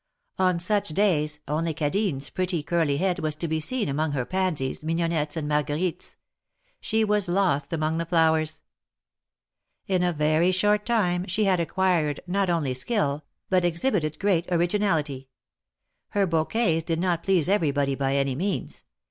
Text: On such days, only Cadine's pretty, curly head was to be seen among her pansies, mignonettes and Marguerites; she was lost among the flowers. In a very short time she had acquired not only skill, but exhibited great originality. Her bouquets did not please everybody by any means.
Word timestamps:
On 0.39 0.57
such 0.57 0.89
days, 0.89 1.41
only 1.47 1.75
Cadine's 1.75 2.31
pretty, 2.31 2.63
curly 2.63 2.97
head 2.97 3.19
was 3.19 3.35
to 3.35 3.47
be 3.47 3.59
seen 3.59 3.87
among 3.87 4.13
her 4.13 4.25
pansies, 4.25 4.83
mignonettes 4.83 5.37
and 5.37 5.47
Marguerites; 5.47 6.15
she 6.79 7.03
was 7.03 7.29
lost 7.29 7.71
among 7.71 7.99
the 7.99 8.07
flowers. 8.07 8.61
In 9.85 10.01
a 10.01 10.11
very 10.11 10.51
short 10.51 10.87
time 10.87 11.27
she 11.27 11.43
had 11.43 11.59
acquired 11.59 12.19
not 12.25 12.49
only 12.49 12.73
skill, 12.73 13.23
but 13.47 13.63
exhibited 13.63 14.17
great 14.17 14.51
originality. 14.51 15.29
Her 16.09 16.25
bouquets 16.25 16.81
did 16.81 16.99
not 16.99 17.21
please 17.21 17.47
everybody 17.47 17.93
by 17.93 18.15
any 18.15 18.33
means. 18.33 18.83